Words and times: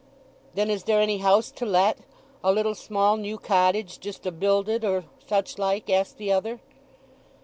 "Then 0.55 0.71
is 0.71 0.85
there 0.85 0.99
any 0.99 1.19
house 1.19 1.51
to 1.51 1.63
let—a 1.63 2.51
little 2.51 2.73
small 2.73 3.17
new 3.17 3.37
cottage 3.37 3.99
just 3.99 4.25
a 4.25 4.31
builded, 4.31 4.83
or 4.83 5.03
such 5.27 5.59
like?" 5.59 5.91
asked 5.91 6.17
the 6.17 6.31
other. 6.31 6.59